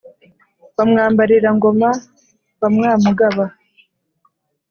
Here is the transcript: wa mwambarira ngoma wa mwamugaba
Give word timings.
wa 0.75 0.83
mwambarira 0.89 1.49
ngoma 1.57 1.89
wa 2.59 2.69
mwamugaba 2.75 3.45